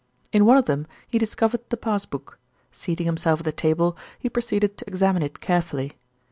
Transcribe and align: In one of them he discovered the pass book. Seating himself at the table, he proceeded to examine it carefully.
In 0.33 0.47
one 0.47 0.57
of 0.57 0.65
them 0.65 0.87
he 1.07 1.19
discovered 1.19 1.61
the 1.69 1.77
pass 1.77 2.05
book. 2.05 2.39
Seating 2.71 3.05
himself 3.05 3.41
at 3.41 3.43
the 3.43 3.51
table, 3.51 3.95
he 4.17 4.29
proceeded 4.31 4.75
to 4.79 4.85
examine 4.87 5.21
it 5.21 5.41
carefully. 5.41 5.93